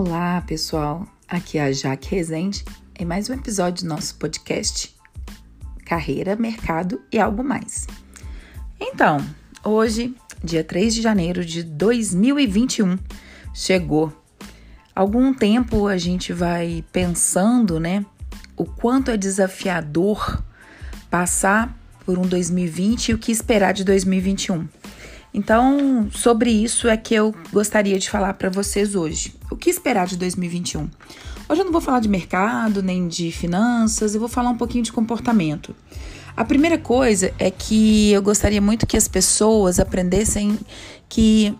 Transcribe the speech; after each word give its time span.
Olá, 0.00 0.40
pessoal. 0.42 1.08
Aqui 1.26 1.58
é 1.58 1.64
a 1.64 1.72
Jaque 1.72 2.14
Rezende 2.14 2.64
em 2.96 3.04
mais 3.04 3.28
um 3.28 3.34
episódio 3.34 3.84
do 3.84 3.88
nosso 3.88 4.14
podcast 4.14 4.94
Carreira, 5.84 6.36
Mercado 6.36 7.02
e 7.12 7.18
Algo 7.18 7.42
Mais. 7.42 7.88
Então, 8.78 9.18
hoje, 9.64 10.14
dia 10.42 10.62
3 10.62 10.94
de 10.94 11.02
janeiro 11.02 11.44
de 11.44 11.64
2021, 11.64 12.96
chegou. 13.52 14.12
Algum 14.94 15.34
tempo 15.34 15.88
a 15.88 15.96
gente 15.96 16.32
vai 16.32 16.84
pensando, 16.92 17.80
né, 17.80 18.06
o 18.56 18.64
quanto 18.64 19.10
é 19.10 19.16
desafiador 19.16 20.44
passar 21.10 21.76
por 22.06 22.16
um 22.20 22.22
2020 22.22 23.08
e 23.08 23.14
o 23.14 23.18
que 23.18 23.32
esperar 23.32 23.72
de 23.72 23.82
2021. 23.82 24.68
Então, 25.32 26.08
sobre 26.12 26.50
isso 26.50 26.88
é 26.88 26.96
que 26.96 27.14
eu 27.14 27.34
gostaria 27.52 27.98
de 27.98 28.08
falar 28.08 28.34
para 28.34 28.48
vocês 28.48 28.94
hoje. 28.94 29.34
O 29.50 29.56
que 29.56 29.70
esperar 29.70 30.06
de 30.06 30.16
2021? 30.16 30.88
Hoje 31.48 31.60
eu 31.60 31.64
não 31.64 31.72
vou 31.72 31.80
falar 31.80 32.00
de 32.00 32.08
mercado 32.08 32.82
nem 32.82 33.08
de 33.08 33.32
finanças, 33.32 34.14
eu 34.14 34.20
vou 34.20 34.28
falar 34.28 34.50
um 34.50 34.56
pouquinho 34.56 34.84
de 34.84 34.92
comportamento. 34.92 35.74
A 36.36 36.44
primeira 36.44 36.78
coisa 36.78 37.32
é 37.38 37.50
que 37.50 38.12
eu 38.12 38.22
gostaria 38.22 38.60
muito 38.60 38.86
que 38.86 38.96
as 38.96 39.08
pessoas 39.08 39.80
aprendessem 39.80 40.58
que 41.08 41.56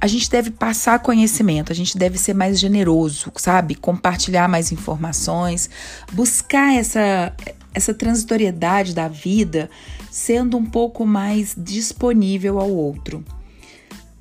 a 0.00 0.06
gente 0.06 0.28
deve 0.28 0.50
passar 0.50 0.98
conhecimento, 0.98 1.72
a 1.72 1.74
gente 1.74 1.96
deve 1.96 2.18
ser 2.18 2.34
mais 2.34 2.60
generoso, 2.60 3.32
sabe? 3.36 3.74
Compartilhar 3.74 4.46
mais 4.46 4.70
informações, 4.70 5.70
buscar 6.12 6.74
essa, 6.74 7.32
essa 7.74 7.92
transitoriedade 7.92 8.94
da 8.94 9.08
vida 9.08 9.68
sendo 10.10 10.56
um 10.56 10.64
pouco 10.64 11.04
mais 11.04 11.54
disponível 11.58 12.60
ao 12.60 12.70
outro. 12.70 13.24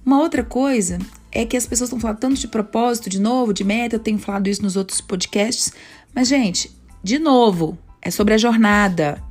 Uma 0.06 0.20
outra 0.20 0.44
coisa 0.44 0.98
é 1.32 1.46
que 1.46 1.56
as 1.56 1.66
pessoas 1.66 1.88
estão 1.88 2.00
falando 2.00 2.20
tanto 2.20 2.40
de 2.40 2.48
propósito, 2.48 3.10
de 3.10 3.22
novo, 3.22 3.54
de 3.54 3.64
meta, 3.64 3.96
eu 3.96 4.00
tenho 4.00 4.18
falado 4.18 4.48
isso 4.48 4.62
nos 4.62 4.76
outros 4.76 5.00
podcasts, 5.00 5.72
mas, 6.14 6.28
gente, 6.28 6.72
de 7.04 7.18
novo, 7.18 7.78
é 8.02 8.12
sobre 8.12 8.34
a 8.34 8.38
jornada. 8.38 9.24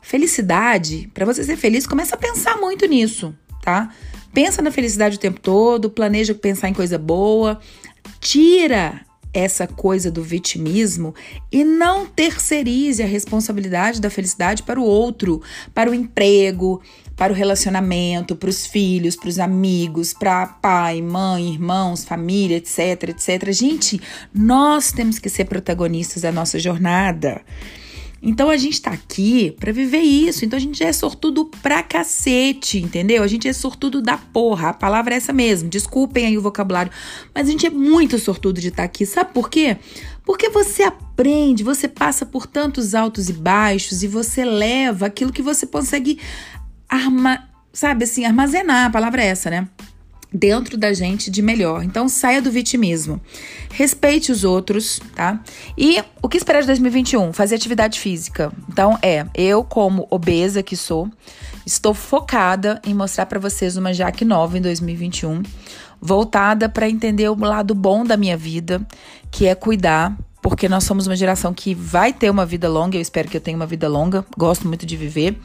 Felicidade, 0.00 1.10
para 1.14 1.24
você 1.24 1.42
ser 1.44 1.56
feliz, 1.56 1.86
começa 1.86 2.14
a 2.14 2.18
pensar 2.18 2.58
muito 2.58 2.86
nisso, 2.86 3.34
tá? 3.62 3.90
Pensa 4.34 4.60
na 4.60 4.70
felicidade 4.70 5.16
o 5.16 5.20
tempo 5.20 5.40
todo, 5.40 5.90
planeja 5.90 6.34
pensar 6.34 6.68
em 6.68 6.74
coisa 6.74 6.98
boa, 6.98 7.60
tira 8.20 9.00
essa 9.32 9.66
coisa 9.66 10.10
do 10.10 10.22
vitimismo 10.22 11.14
e 11.50 11.64
não 11.64 12.06
terceirize 12.06 13.02
a 13.02 13.06
responsabilidade 13.06 14.00
da 14.00 14.10
felicidade 14.10 14.62
para 14.62 14.80
o 14.80 14.84
outro, 14.84 15.40
para 15.74 15.90
o 15.90 15.94
emprego, 15.94 16.82
para 17.16 17.32
o 17.32 17.36
relacionamento, 17.36 18.36
para 18.36 18.50
os 18.50 18.66
filhos, 18.66 19.16
para 19.16 19.28
os 19.28 19.38
amigos, 19.38 20.12
para 20.12 20.46
pai, 20.46 21.00
mãe, 21.00 21.50
irmãos, 21.52 22.04
família, 22.04 22.56
etc, 22.56 23.10
etc. 23.10 23.52
Gente, 23.52 24.00
nós 24.34 24.92
temos 24.92 25.18
que 25.18 25.28
ser 25.28 25.44
protagonistas 25.44 26.22
da 26.22 26.32
nossa 26.32 26.58
jornada. 26.58 27.42
Então 28.22 28.48
a 28.48 28.56
gente 28.56 28.80
tá 28.80 28.92
aqui 28.92 29.50
para 29.58 29.72
viver 29.72 29.98
isso. 29.98 30.44
Então 30.44 30.56
a 30.56 30.60
gente 30.60 30.82
é 30.84 30.92
sortudo 30.92 31.46
pra 31.60 31.82
cacete, 31.82 32.78
entendeu? 32.78 33.22
A 33.22 33.26
gente 33.26 33.48
é 33.48 33.52
sortudo 33.52 34.00
da 34.00 34.16
porra. 34.16 34.68
A 34.68 34.72
palavra 34.72 35.14
é 35.14 35.16
essa 35.16 35.32
mesmo. 35.32 35.68
Desculpem 35.68 36.26
aí 36.26 36.38
o 36.38 36.42
vocabulário, 36.42 36.92
mas 37.34 37.48
a 37.48 37.50
gente 37.50 37.66
é 37.66 37.70
muito 37.70 38.18
sortudo 38.18 38.60
de 38.60 38.68
estar 38.68 38.82
tá 38.82 38.84
aqui. 38.84 39.04
Sabe 39.04 39.32
por 39.32 39.50
quê? 39.50 39.76
Porque 40.24 40.48
você 40.50 40.84
aprende, 40.84 41.64
você 41.64 41.88
passa 41.88 42.24
por 42.24 42.46
tantos 42.46 42.94
altos 42.94 43.28
e 43.28 43.32
baixos 43.32 44.04
e 44.04 44.06
você 44.06 44.44
leva 44.44 45.06
aquilo 45.06 45.32
que 45.32 45.42
você 45.42 45.66
consegue 45.66 46.20
arma, 46.88 47.48
sabe 47.72 48.04
assim, 48.04 48.24
armazenar. 48.24 48.86
A 48.86 48.90
palavra 48.90 49.22
é 49.22 49.26
essa, 49.26 49.50
né? 49.50 49.68
Dentro 50.32 50.76
da 50.76 50.92
gente 50.92 51.30
de 51.30 51.42
melhor. 51.42 51.84
Então 51.84 52.08
saia 52.08 52.40
do 52.40 52.50
vitimismo. 52.50 53.20
Respeite 53.72 54.32
os 54.32 54.44
outros, 54.44 55.00
tá? 55.14 55.40
E 55.76 56.02
o 56.22 56.28
que 56.28 56.36
esperar 56.36 56.60
de 56.60 56.66
2021? 56.66 57.32
Fazer 57.32 57.54
atividade 57.54 58.00
física. 58.00 58.52
Então 58.68 58.98
é, 59.02 59.26
eu 59.34 59.62
como 59.62 60.06
obesa 60.10 60.62
que 60.62 60.76
sou, 60.76 61.10
estou 61.66 61.94
focada 61.94 62.80
em 62.84 62.94
mostrar 62.94 63.26
para 63.26 63.38
vocês 63.38 63.76
uma 63.76 63.92
Jaque 63.92 64.24
nova 64.24 64.56
em 64.56 64.60
2021, 64.60 65.42
voltada 66.00 66.68
para 66.68 66.88
entender 66.88 67.28
o 67.28 67.38
lado 67.38 67.74
bom 67.74 68.04
da 68.04 68.16
minha 68.16 68.36
vida, 68.36 68.84
que 69.30 69.46
é 69.46 69.54
cuidar 69.54 70.16
porque 70.42 70.68
nós 70.68 70.82
somos 70.82 71.06
uma 71.06 71.14
geração 71.14 71.54
que 71.54 71.72
vai 71.72 72.12
ter 72.12 72.28
uma 72.28 72.44
vida 72.44 72.68
longa, 72.68 72.98
eu 72.98 73.00
espero 73.00 73.28
que 73.28 73.36
eu 73.36 73.40
tenha 73.40 73.56
uma 73.56 73.64
vida 73.64 73.88
longa, 73.88 74.26
gosto 74.36 74.66
muito 74.66 74.84
de 74.84 74.96
viver, 74.96 75.38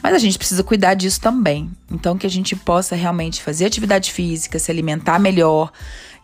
mas 0.00 0.14
a 0.14 0.18
gente 0.18 0.38
precisa 0.38 0.62
cuidar 0.62 0.94
disso 0.94 1.20
também. 1.20 1.68
Então, 1.90 2.16
que 2.16 2.26
a 2.26 2.30
gente 2.30 2.54
possa 2.54 2.94
realmente 2.94 3.42
fazer 3.42 3.66
atividade 3.66 4.12
física, 4.12 4.56
se 4.56 4.70
alimentar 4.70 5.18
melhor, 5.18 5.72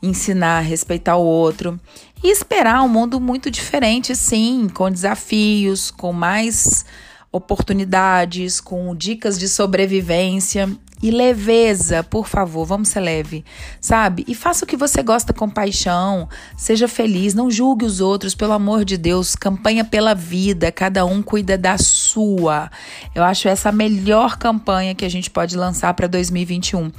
ensinar, 0.01 0.61
respeitar 0.61 1.17
o 1.17 1.25
outro 1.25 1.79
e 2.23 2.31
esperar 2.31 2.83
um 2.85 2.89
mundo 2.89 3.21
muito 3.21 3.51
diferente, 3.51 4.15
sim, 4.15 4.69
com 4.73 4.89
desafios, 4.89 5.91
com 5.91 6.13
mais 6.13 6.85
oportunidades, 7.33 8.61
com 8.61 8.95
dicas 8.95 9.37
de 9.37 9.49
sobrevivência 9.49 10.71
e 11.03 11.11
leveza, 11.11 12.05
por 12.05 12.29
favor, 12.29 12.65
vamos 12.65 12.89
ser 12.89 13.01
leve, 13.01 13.45
sabe? 13.81 14.25
E 14.29 14.35
faça 14.35 14.65
o 14.65 14.69
que 14.69 14.77
você 14.77 15.03
gosta 15.03 15.33
com 15.33 15.51
paixão, 15.51 16.29
seja 16.57 16.87
feliz, 16.87 17.35
não 17.35 17.51
julgue 17.51 17.85
os 17.85 18.01
outros, 18.01 18.35
pelo 18.35 18.53
amor 18.53 18.85
de 18.85 18.97
Deus, 18.97 19.35
campanha 19.35 19.85
pela 19.85 20.15
vida, 20.15 20.71
cada 20.71 21.05
um 21.05 21.21
cuida 21.21 21.59
da 21.59 21.77
sua. 21.77 22.71
Eu 23.15 23.25
acho 23.25 23.49
essa 23.49 23.71
a 23.71 23.73
melhor 23.73 24.39
campanha 24.39 24.95
que 24.95 25.05
a 25.05 25.09
gente 25.09 25.29
pode 25.29 25.57
lançar 25.57 25.93
para 25.95 26.07
2021. 26.07 26.93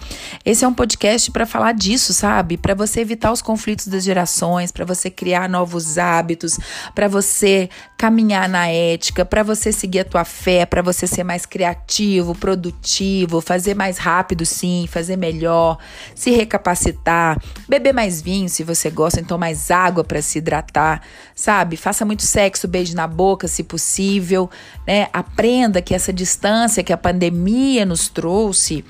Esse 0.44 0.66
é 0.66 0.68
um 0.68 0.74
podcast 0.74 1.32
para 1.32 1.46
falar 1.46 1.74
disso, 1.74 2.14
sabe? 2.14 2.58
Para 2.58 2.76
você 2.76 3.00
evitar 3.00 3.32
os 3.32 3.42
conflitos 3.42 3.88
das 3.88 4.04
gerações, 4.04 4.72
para 4.72 4.84
você 4.84 5.10
criar 5.10 5.48
novos 5.48 5.98
hábitos, 5.98 6.60
para 6.94 7.08
você 7.08 7.70
caminhar 7.98 8.50
na 8.50 8.68
ética, 8.68 9.24
para 9.24 9.44
você 9.44 9.72
seguir 9.72 10.00
a 10.00 10.06
tua 10.06 10.26
fé, 10.26 10.66
para 10.66 10.82
você 10.82 11.08
ser 11.08 11.24
mais 11.24 11.46
criativo, 11.46 12.36
produtivo, 12.36 13.40
fazer 13.40 13.74
mais 13.76 13.93
mais 13.94 13.98
rápido, 13.98 14.46
sim, 14.46 14.88
fazer 14.90 15.16
melhor, 15.16 15.78
se 16.16 16.32
recapacitar, 16.32 17.40
beber 17.70 17.94
mais 17.94 18.22
vinho 18.22 18.50
se 18.50 18.64
você 18.64 18.90
gosta, 18.90 19.20
então 19.20 19.38
mais 19.38 19.70
água 19.70 20.04
para 20.04 20.22
se 20.22 20.40
hidratar, 20.40 21.02
sabe? 21.36 21.78
Faça 21.78 22.04
muito 22.04 22.24
sexo, 22.24 22.68
beijo 22.68 22.96
na 22.96 23.08
boca, 23.08 23.48
se 23.48 23.64
possível, 23.64 24.50
né? 24.88 25.08
Aprenda 25.14 25.82
que 25.82 25.94
essa 25.94 26.12
distância 26.12 26.84
que 26.84 26.94
a 26.94 26.98
pandemia 26.98 27.86
nos 27.86 28.10
trouxe 28.10 28.84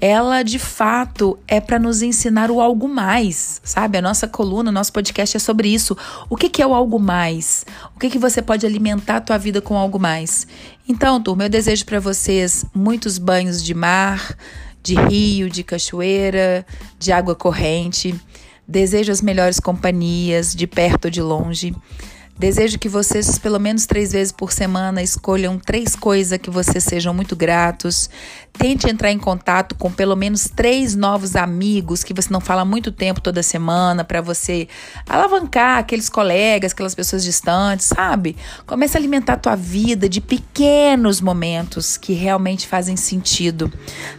ela 0.00 0.42
de 0.42 0.58
fato 0.58 1.38
é 1.46 1.60
para 1.60 1.78
nos 1.78 2.02
ensinar 2.02 2.50
o 2.50 2.60
algo 2.60 2.88
mais, 2.88 3.60
sabe? 3.64 3.98
A 3.98 4.02
nossa 4.02 4.28
coluna, 4.28 4.70
o 4.70 4.72
nosso 4.72 4.92
podcast 4.92 5.36
é 5.36 5.40
sobre 5.40 5.68
isso. 5.68 5.96
O 6.30 6.36
que, 6.36 6.48
que 6.48 6.62
é 6.62 6.66
o 6.66 6.74
algo 6.74 6.98
mais? 6.98 7.66
O 7.96 7.98
que, 7.98 8.08
que 8.08 8.18
você 8.18 8.40
pode 8.40 8.64
alimentar 8.64 9.16
a 9.16 9.20
tua 9.20 9.38
vida 9.38 9.60
com 9.60 9.76
algo 9.76 9.98
mais? 9.98 10.46
Então, 10.88 11.20
turma, 11.20 11.44
eu 11.44 11.48
desejo 11.48 11.84
para 11.84 12.00
vocês 12.00 12.64
muitos 12.74 13.18
banhos 13.18 13.62
de 13.62 13.74
mar, 13.74 14.36
de 14.82 14.94
rio, 14.94 15.50
de 15.50 15.62
cachoeira, 15.62 16.64
de 16.98 17.12
água 17.12 17.34
corrente. 17.34 18.14
Desejo 18.66 19.10
as 19.10 19.20
melhores 19.22 19.58
companhias, 19.58 20.54
de 20.54 20.66
perto 20.66 21.06
ou 21.06 21.10
de 21.10 21.22
longe. 21.22 21.74
Desejo 22.38 22.78
que 22.78 22.88
vocês, 22.88 23.36
pelo 23.36 23.58
menos 23.58 23.84
três 23.84 24.12
vezes 24.12 24.30
por 24.30 24.52
semana, 24.52 25.02
escolham 25.02 25.58
três 25.58 25.96
coisas 25.96 26.38
que 26.38 26.48
vocês 26.48 26.84
sejam 26.84 27.12
muito 27.12 27.34
gratos. 27.34 28.08
Tente 28.52 28.88
entrar 28.88 29.10
em 29.10 29.18
contato 29.18 29.74
com 29.74 29.90
pelo 29.90 30.14
menos 30.14 30.48
três 30.48 30.94
novos 30.94 31.34
amigos 31.34 32.04
que 32.04 32.14
você 32.14 32.32
não 32.32 32.40
fala 32.40 32.64
muito 32.64 32.92
tempo 32.92 33.20
toda 33.20 33.42
semana, 33.42 34.04
para 34.04 34.20
você 34.20 34.68
alavancar 35.08 35.78
aqueles 35.78 36.08
colegas, 36.08 36.70
aquelas 36.70 36.94
pessoas 36.94 37.24
distantes, 37.24 37.86
sabe? 37.86 38.36
Comece 38.64 38.96
a 38.96 39.00
alimentar 39.00 39.32
a 39.32 39.38
tua 39.38 39.56
vida 39.56 40.08
de 40.08 40.20
pequenos 40.20 41.20
momentos 41.20 41.96
que 41.96 42.12
realmente 42.12 42.68
fazem 42.68 42.96
sentido. 42.96 43.72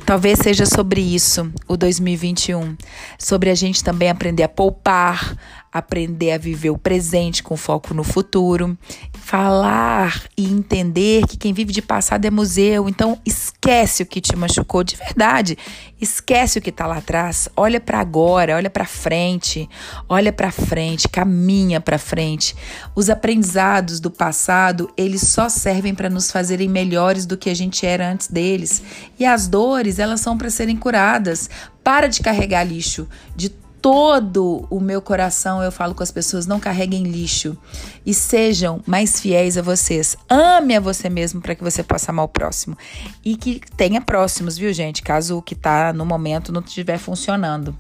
Talvez 0.06 0.40
seja 0.40 0.66
sobre 0.66 1.00
isso 1.00 1.50
o 1.70 1.78
2021, 1.78 2.76
sobre 3.18 3.50
a 3.50 3.56
gente 3.56 3.82
também 3.82 4.10
aprender 4.10 4.44
a 4.44 4.50
poupar, 4.50 5.38
aprender 5.72 6.32
a 6.32 6.38
viver 6.38 6.72
o 6.72 6.78
presente 6.78 7.44
com 7.44 7.56
foco 7.56 7.94
no 7.94 8.04
futuro, 8.04 8.78
falar 9.14 10.24
e 10.36 10.46
entender 10.46 11.26
que 11.28 11.38
quem 11.38 11.54
vive 11.54 11.72
de 11.72 11.82
passado 11.82 12.26
é 12.26 12.32
museu. 12.32 12.90
Então 12.90 13.20
esquece 13.26 14.02
o 14.04 14.06
que 14.06 14.20
te 14.20 14.36
machucou 14.36 14.84
de 14.84 14.96
verdade. 14.96 15.58
Esquece 16.02 16.58
o 16.58 16.62
que 16.62 16.70
está 16.72 16.88
lá 16.88 16.98
atrás. 16.98 17.48
Olha 17.56 17.80
para 17.80 18.00
agora, 18.00 18.56
olha 18.56 18.70
para 18.70 18.86
frente. 18.86 19.70
Olha 20.08 20.34
para 20.34 20.52
frente, 20.52 21.08
caminha 21.08 21.80
para 21.80 22.00
frente. 22.00 22.56
Os 22.96 23.10
aprendizados 23.10 24.00
do 24.00 24.10
passado, 24.10 24.92
eles 24.98 25.22
só 25.22 25.50
servem 25.50 25.94
para 25.94 26.10
nos 26.10 26.32
fazerem 26.32 26.68
melhores 26.68 27.26
do 27.26 27.38
que 27.38 27.50
a 27.50 27.56
gente 27.56 27.86
era 27.86 28.12
antes 28.12 28.28
deles. 28.28 28.82
E 29.20 29.26
as 29.26 29.48
dores, 29.48 30.00
elas 30.00 30.22
são 30.22 30.38
para 30.38 30.50
serem 30.50 30.76
curadas. 30.76 31.50
Para 31.84 32.08
de 32.08 32.22
carregar 32.22 32.64
lixo 32.64 33.08
de 33.36 33.50
todo 33.82 34.66
o 34.70 34.80
meu 34.80 35.02
coração 35.02 35.62
eu 35.64 35.72
falo 35.72 35.96
com 35.96 36.04
as 36.04 36.12
pessoas: 36.12 36.46
não 36.46 36.60
carreguem 36.60 37.04
lixo 37.04 37.58
e 38.06 38.14
sejam 38.14 38.82
mais 38.86 39.20
fiéis 39.20 39.58
a 39.58 39.62
vocês. 39.62 40.16
Ame 40.30 40.76
a 40.76 40.80
você 40.80 41.10
mesmo 41.10 41.42
para 41.42 41.56
que 41.56 41.64
você 41.64 41.84
possa 41.84 42.12
amar 42.12 42.26
o 42.26 42.30
próximo. 42.30 42.78
E 43.24 43.36
que 43.36 43.62
tenha 43.76 44.02
próximos, 44.02 44.58
viu, 44.58 44.72
gente? 44.74 45.02
Caso 45.02 45.38
o 45.38 45.42
que 45.42 45.54
está 45.54 45.94
no 45.94 46.06
momento 46.06 46.52
não 46.52 46.62
estiver 46.62 46.98
funcionando. 46.98 47.76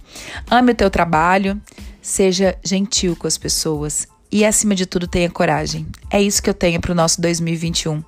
Ame 0.49 0.71
o 0.71 0.75
teu 0.75 0.89
trabalho, 0.89 1.59
seja 2.01 2.57
gentil 2.63 3.15
com 3.15 3.27
as 3.27 3.37
pessoas 3.37 4.07
e, 4.31 4.45
acima 4.45 4.75
de 4.75 4.85
tudo, 4.85 5.07
tenha 5.07 5.29
coragem. 5.29 5.87
É 6.09 6.21
isso 6.21 6.41
que 6.41 6.49
eu 6.49 6.53
tenho 6.53 6.79
para 6.79 6.91
o 6.91 6.95
nosso 6.95 7.19
2021. 7.19 8.03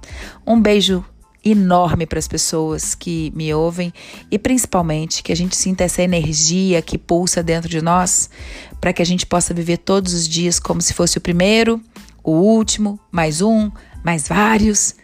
Um 0.45 0.61
beijo 0.61 1.03
enorme 1.43 2.05
para 2.05 2.19
as 2.19 2.27
pessoas 2.27 2.93
que 2.93 3.31
me 3.35 3.53
ouvem 3.53 3.91
e 4.29 4.37
principalmente 4.37 5.23
que 5.23 5.31
a 5.31 5.35
gente 5.35 5.55
sinta 5.55 5.83
essa 5.83 6.01
energia 6.01 6.81
que 6.81 6.97
pulsa 6.97 7.41
dentro 7.41 7.69
de 7.69 7.81
nós, 7.81 8.29
para 8.79 8.93
que 8.93 9.01
a 9.01 9.05
gente 9.05 9.25
possa 9.25 9.53
viver 9.53 9.77
todos 9.77 10.13
os 10.13 10.27
dias 10.27 10.59
como 10.59 10.81
se 10.81 10.93
fosse 10.93 11.17
o 11.17 11.21
primeiro, 11.21 11.81
o 12.23 12.31
último, 12.31 12.99
mais 13.11 13.41
um, 13.41 13.71
mais 14.03 14.27
vários. 14.27 14.95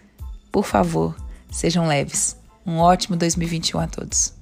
Por 0.52 0.66
favor, 0.66 1.16
sejam 1.50 1.88
leves. 1.88 2.38
Um 2.66 2.78
ótimo 2.78 3.16
2021 3.16 3.80
a 3.80 3.88
todos. 3.88 4.37